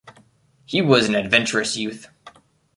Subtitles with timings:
[0.65, 2.07] He was an adventurous youth.